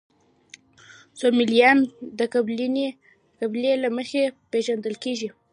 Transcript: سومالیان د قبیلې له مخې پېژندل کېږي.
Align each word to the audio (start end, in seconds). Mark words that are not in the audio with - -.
سومالیان 1.19 1.77
د 2.19 2.21
قبیلې 2.33 3.73
له 3.83 3.89
مخې 3.97 4.21
پېژندل 4.51 4.95
کېږي. 5.03 5.29